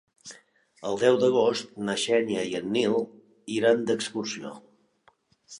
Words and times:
El 0.91 0.97
deu 1.01 1.17
d'agost 1.23 1.77
na 1.89 1.95
Xènia 2.05 2.47
i 2.53 2.57
en 2.63 2.73
Nil 2.79 2.97
iran 3.61 3.85
d'excursió. 3.91 4.59